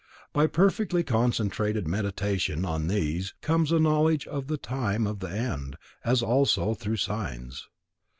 [0.33, 5.75] By perfectly concentrated Meditation on these comes a knowledge of the time of the end,
[6.03, 7.67] as also through signs.